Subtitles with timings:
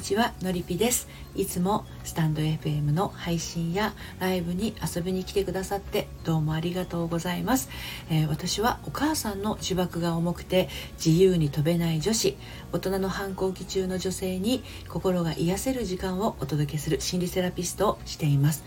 [0.00, 1.08] にちはのりぴです。
[1.34, 7.68] いつもスタンド FM の配信やライブに遊びに来てくださってどうもありがとうございます、
[8.10, 12.38] えー、私はお母さんの呪縛が重くて自由に飛べない女子
[12.72, 18.64] 大人の反抗期中の女性に心が癒せる時間をお届けする心理セラピストをしています。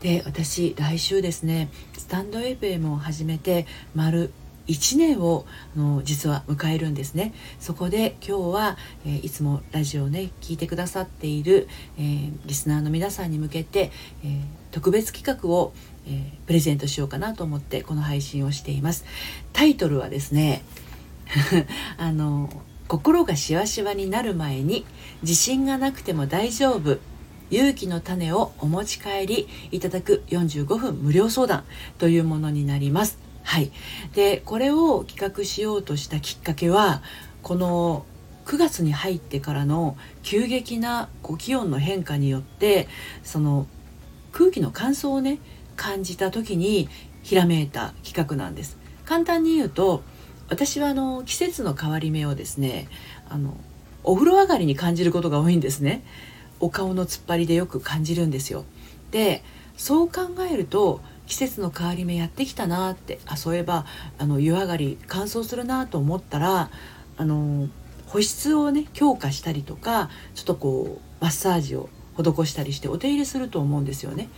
[0.00, 1.68] で私来週ですね
[1.98, 3.66] スタンド FM を始めて
[3.96, 4.30] 丸
[4.68, 5.46] 1年を
[5.76, 7.32] あの実は迎えるんですね。
[7.60, 13.90] そこで今日は、えー、いつもラジオをね聞いてくださっている、えー、リスナーの皆さんに向けて、
[14.24, 14.40] えー、
[14.72, 15.72] 特別企画を、
[16.08, 19.04] えプレゼントしようかなと思ってこの配信をしています。
[19.52, 20.62] タイトルはですね
[21.98, 22.48] あの
[22.86, 24.86] 心がしわしわになる前に
[25.22, 26.98] 自信がなくても大丈夫
[27.50, 31.64] 勇気の種をお持ち帰りいただく45分無料相談
[31.98, 33.25] というものになります。
[33.46, 33.70] はい、
[34.12, 37.00] でこれを企画しようとしたきっかけは
[37.42, 38.04] この
[38.44, 42.88] 9月に入ってからの急激なこう気温の変化によって
[43.22, 43.68] その
[44.32, 45.38] 空気の乾燥をね
[45.76, 46.88] 感じた時に
[47.22, 48.78] ひらめいた企画なんです。
[49.04, 50.02] 簡単に言うと
[50.48, 52.88] 私はあの季節の変わり目をですね
[53.28, 53.56] あの
[54.02, 56.04] お風呂上がりに感じることが多いんですね。
[56.58, 58.64] お顔の突っ張りでよく感じるんですよ。
[59.12, 59.44] で
[59.76, 63.84] そう考えると季節の変わり目やってきたなってあそういえば
[64.18, 66.70] あの湯上がり乾燥するなと思ったら
[67.16, 67.68] あの
[68.06, 74.28] 保湿をね強化したりとかちょっとこうマッサージを施したりしてお手入れすると思うんですよね。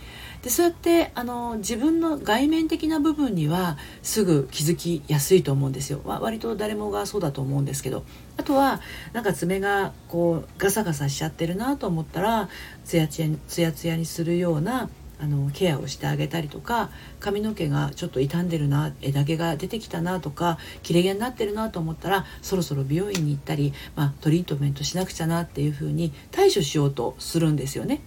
[0.41, 8.05] でそうやってあの自分の外面的な部分にはすぐ気づきやすいと思うんですよ、まあ、割と誰もがそうだと思うんですけど
[8.37, 8.79] あとは
[9.11, 12.47] なんか爪がこうガサガサしちゃってるなと思ったら
[12.85, 14.89] ツヤツヤツヤツヤにするような
[15.21, 16.89] あのケアをしてあげたりとか
[17.19, 28.01] 髪の毛がちょっと傷んでるな枝毛が出てきたなとか切れ毛になってるなと思ったらそろそろ美容院に行ったり、まあ、トリートメントしなくちゃなっていうふうに対処しようとするんですよね。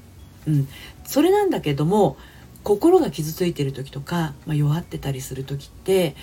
[0.47, 0.69] うん、
[1.05, 2.17] それなんだけども
[2.65, 6.17] 心が傷ついてる時とか、まあ、弱ってたりする時って、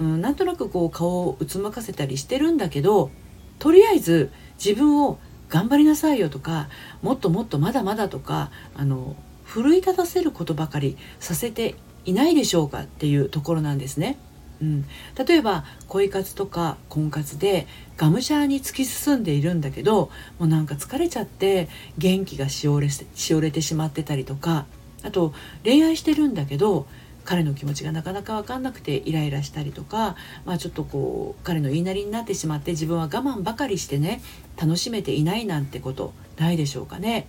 [0.00, 3.10] うん、なんとなくこう顔をうつむかせたりしてるんだけど
[3.58, 4.30] とりあえず
[4.62, 6.68] 自分を頑張りなさいよとか
[7.02, 9.16] もっともっとまだまだとかあの
[9.52, 11.74] 奮い立たせることばかりさせて
[12.06, 14.16] いないでしょうかっていうところなんですね。
[14.62, 14.84] うん、
[15.26, 17.66] 例えば恋活とか婚活で
[17.98, 20.08] がむしゃらに突き進んでいるんだけど
[20.38, 21.68] もうなんか疲れちゃって
[21.98, 24.66] 元気がしおれしおれてしまってたりとか
[25.02, 26.86] あと恋愛してるんだけど
[27.24, 34.22] 彼の気持ちがなかなか分かんなくてイライラしたりとか、まあ、ちょっとこう彼の言いなりになってしまって自分は我慢ばかりしてね
[34.56, 37.26] 楽しめていないなんてことないでしょうかね。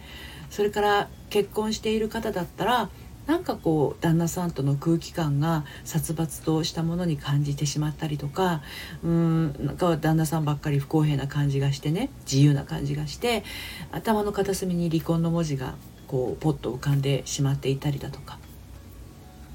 [0.53, 2.91] それから結婚している方だったら
[3.25, 8.61] なんかこう旦那さんとの空気感が殺伐としたものに感じてしまったりとか
[9.03, 13.43] うんなんか旦那さんばっかり不公平な感じがしてね自由な感じがして
[13.91, 15.73] 頭の片隅に離婚の文字が
[16.07, 18.37] こうポッと浮かんでしまっていたりだとか。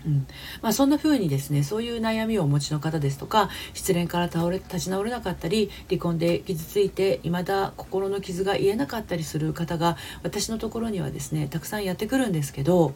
[0.09, 0.27] うん。
[0.63, 12.95] まあ、そんな風にですねそういう悩みをお持ちの方ですとか失恋から倒れ立ち直れなかったり離婚で傷ついて未だ心の傷が癒えなかったりする方が私のところにはですねたくさんやってくるんですけど、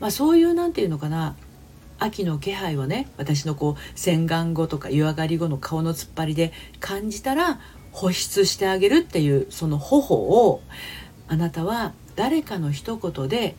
[0.00, 1.34] まあ、そういう何て言うのかな
[1.98, 7.60] 秋の気配をね私のこう洗顔後とか湯上がり後の顔の突っ張りで感じたら
[7.92, 10.62] 保湿してあげるっていうその頬を
[11.28, 13.56] あなたは誰かの一言で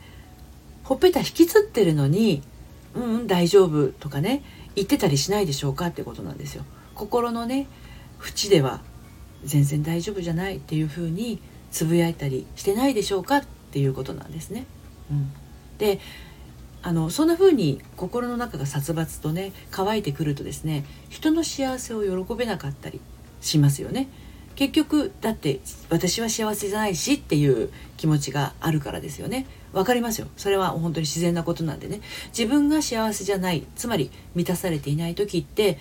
[0.82, 2.42] ほっぺた引きつってるのに
[2.94, 4.42] うん、うん、大丈夫とかね
[4.74, 6.64] 言ってたりしないでしょうかってことなんですよ。
[6.94, 7.66] 心のね
[8.20, 8.80] 縁では
[9.44, 11.40] 全然大丈夫じゃないっていうふうに
[11.70, 14.66] つぶやいたりしてないでしょうかっていうことなんですね。
[15.10, 15.32] うん、
[15.78, 16.00] で
[16.82, 23.00] あのそんな風に心の中が殺伐とね乾いてくるとですね人の幸せを喜べなかったり
[23.40, 24.08] しますよね。
[24.56, 25.60] 結局だって
[25.90, 29.46] 私は幸せじゃないしっていう気持ちがあるからですよね。
[29.72, 30.28] わかりますよ。
[30.36, 32.00] それは本当に自然なことなんでね。
[32.36, 35.78] 自分が幸せじゃないつまり満たされていない時って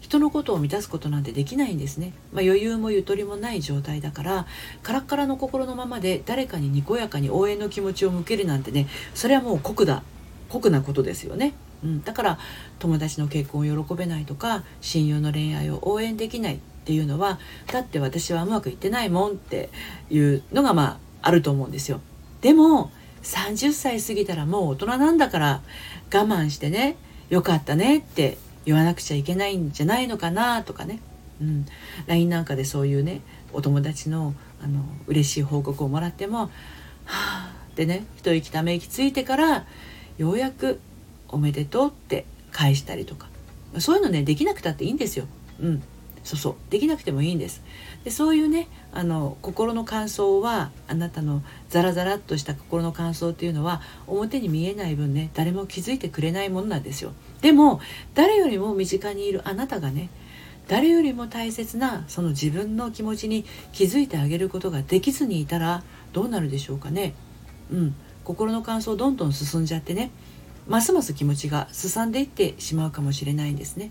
[0.00, 4.46] 人のことを満たすことなんてできないんですね、まあ、余裕もゆとりもない状態だから
[4.82, 10.02] カラッカラの心のままで誰かににこやかに応援の気持ちを向けるなんてねそれはもう酷だ。
[10.48, 11.52] 酷なことですよね、
[11.84, 12.38] うん、だから
[12.78, 16.60] 友達の結婚を喜べないとか親友の恋愛を応援できない。
[16.88, 19.68] っていうのはだって私はうまくいってないもんって
[20.08, 22.00] いうのがまああると思うんですよ。
[22.40, 22.90] でも
[23.22, 25.60] 30歳過ぎたらもう大人なんだから
[26.10, 26.96] 我慢してね
[27.28, 31.00] よかったねって言わなくちゃいけないんじゃないのかなとかね、
[31.42, 31.66] うん、
[32.06, 33.20] LINE なんかでそういうね
[33.52, 34.32] お友達の
[34.62, 36.38] あの嬉しい報告をもらっても
[37.04, 39.66] 「はあ」ってね一息ため息ついてから
[40.16, 40.80] ようやく
[41.28, 43.28] 「おめでとう」って返したりとか
[43.76, 45.26] そういうのねできなくたっていいんですよ。
[45.60, 45.82] うん
[46.28, 47.62] そうそうできなくてもいいんです。
[48.04, 57.12] でそういうねあの心の感想はあなたのザラザラっとした心の感想っていうのは表に見えない分ね誰も気づいてくれないものなんですよ。
[57.40, 57.80] でも
[58.14, 60.10] 誰よりも身近にいるあなたがね
[60.68, 65.82] 誰よりも大切なその自分の気持ちに気づいてあげることができずにいたら
[66.12, 67.14] どうなるでしょうかね。
[67.72, 67.94] うん。
[68.24, 70.10] 心の感想どんどん進んじゃってね
[70.66, 73.90] ますます気持ちがすさんでいってしまうかもしれないんですね。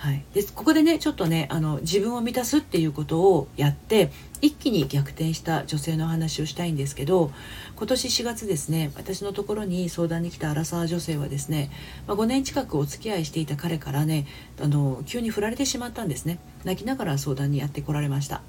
[0.00, 4.10] はい、でここでねちょっとねあの自分を満たすっていうことをやって
[4.40, 7.30] 一気に逆転した女性の話をしたいんですけど
[7.76, 11.70] 今年4月ですね私のところに相談に来たアラサー女性はですね、
[12.06, 14.26] まあ、5年近くお付き合いしていた彼からね
[14.58, 16.38] あの急に振られてしまったんですね。
[16.64, 18.40] 泣きながら相談にやってこられました。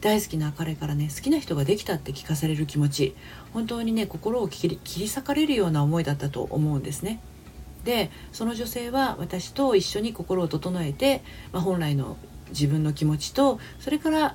[0.00, 3.16] 大好きな彼からね好きな人ができたって聞かされる気持ち
[3.52, 7.18] 本当にね心を切り切り裂かれるような思いだったと思うんですね。
[7.86, 11.22] でその女性は私と一緒に心を整えて、
[11.52, 12.18] まあ、本来の
[12.50, 14.34] 自分の気持ちとそれから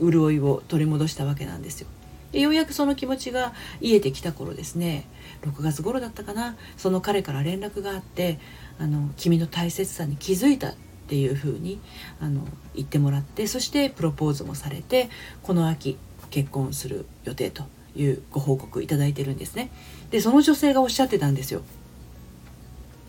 [0.00, 1.88] 潤いを取り戻したわけなんですよ。
[2.32, 5.06] でようやくその気持ちが癒えてきた頃ですね
[5.42, 8.38] 6月頃だったかなその彼から連絡があって
[8.78, 10.74] あの君の大切さに気づいたっ
[11.08, 11.80] ていうふうに
[12.20, 15.08] あの言ってもらってそしてプロポーズもされて
[15.42, 15.98] この秋
[16.30, 19.70] 結婚する予定というご報告いただいてるんですね。
[20.10, 21.62] でその女性がおっしゃってたんですよ。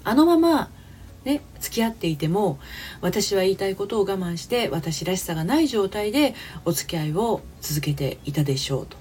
[0.07, 0.71] あのまま
[1.25, 2.57] ね、付き合っていても
[3.01, 6.33] 私は言いたいことを我慢して私らしさがない状態で
[6.63, 8.95] お付き合いを続けていたでしょうと。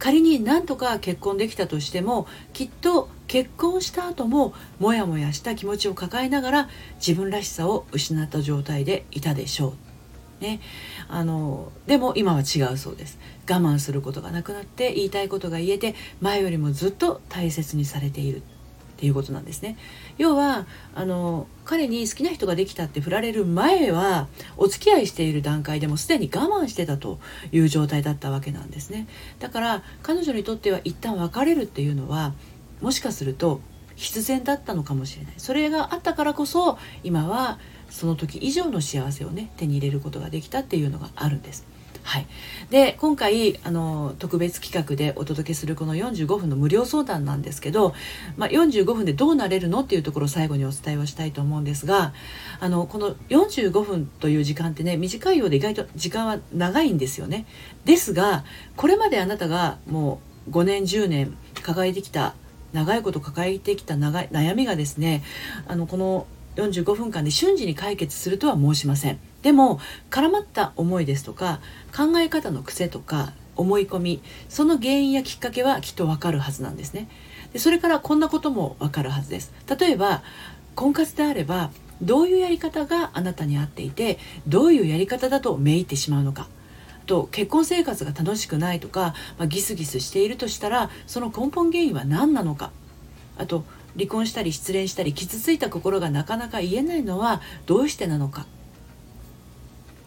[0.00, 9.74] 仮に何とか結婚できたとしてもきっと結婚した後もモヤモヤした気持ちを抱えながら自分らしさを失った状態でいたでしょ
[10.40, 10.42] う。
[10.42, 10.60] ね、
[11.08, 13.20] あのでも今は違うそうです。
[13.48, 18.42] 我慢することがなくなって言いたいことが言えて前よりもずっと大切にされている。
[18.98, 19.76] っていうことなんですね。
[20.18, 27.20] 要はあの彼に好きな人ができたって振られる前はお付き合いしている段階でもすでに我慢してたと
[27.52, 29.06] いう状態だったわけなんですね。
[29.38, 32.34] だから彼女にとっては一旦別れるっていうのは
[32.80, 33.60] もしかすると
[33.94, 35.34] 必然だったのかもしれない。
[35.36, 37.60] それがあったからこそ今は
[37.90, 41.77] その時以上の幸せをね手に入れることができたっていうのがあるんです。
[42.08, 42.26] はい、
[42.70, 47.92] で今回あの特別企画でお届けするこの45分の無料相談なんですけど、
[48.38, 52.14] まあ、45分でどうなれるのっていうところを最後にお伝えをしたいと思うんですが
[52.60, 57.44] あのこの45分という時間ってね短いようで意外と時間は長いんですよね。
[57.84, 58.46] ですが
[58.76, 62.34] これまであなたがもう5年10年抱えてきた
[62.72, 65.22] 長いこと抱えてきた長い悩みがですね
[65.66, 66.26] あのこの
[66.56, 69.80] 45分間で瞬時に解決するとは申しませんでも
[70.10, 71.60] 絡まった思いですとか
[71.96, 77.08] 考え方の癖とか思い込みその原因やきっかけはきっとわかるはずなんですね。
[77.52, 79.52] でそれからこんなこともわかるはずです。
[79.78, 80.22] 例えば
[80.74, 81.70] 婚活であれば
[82.00, 86.48] どういうやり方があなたに合っていてどういうやり方だとめいってしまうのか。
[87.06, 92.70] と結婚生活が楽しくないとか、まあ、ギスギスしているとしたらその根本原因は何なのか。
[93.38, 93.64] あと
[93.96, 98.46] 離婚したり失恋したり傷ついた心がなかなか言えないのはどうしてなのか。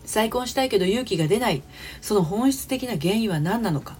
[0.05, 1.63] 再婚したいけど勇気が出ない。
[2.01, 3.97] その本質的な原因は何なのか。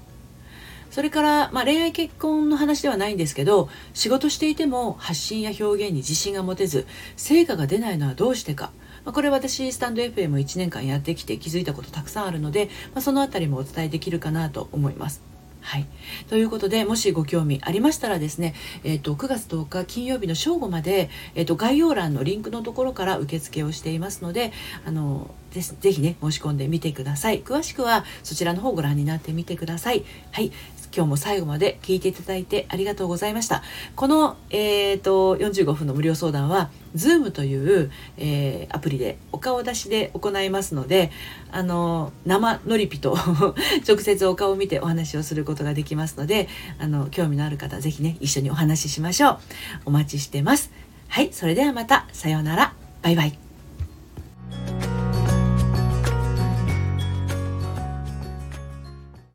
[0.92, 8.71] それから、まあ、恋愛結婚の話ではないんですけど仕事していても発信や表現に自信が持てず成果が出ないのはどうしてか、
[9.06, 15.31] まあ、これ私スタンド FM1 年間やってきて気づいたことたくさんあるので、まあ、その辺りもお伝えできるかなと思います。
[15.62, 15.86] はい。
[16.27, 18.53] ということで、もしご興味ありましたらですね、
[18.84, 24.51] え、ー、と、9月10日金曜日の正午まで、えっ、ー、と、概要欄のリンクのところから受付をしていますので、
[24.86, 27.44] あの、ぜぜひね、申し込んでみてください。
[27.44, 30.03] 詳しくはそちらの方をご覧になってみてください。
[30.32, 30.51] はい。
[30.95, 33.63] 今日も最後まで聞いていただいてありがとうございました。
[33.95, 41.12] この、えーと、45分の無料相談は Zoom という、えー、アプリでお顔出しで行いますので
[41.51, 43.17] あの生のりぴと
[43.88, 49.39] 直接お顔を見てお話をすることができますのであの興味のある方是非ね一緒にお話ししましょう。
[49.86, 50.71] お待ちしてます。
[51.07, 52.74] はい、それではまたさようなら。
[53.01, 53.50] バイバイ。